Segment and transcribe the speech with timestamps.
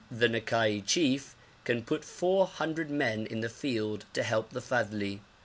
[0.09, 5.19] The Nakai chief can put four hundred men in the field to help the Fadhli.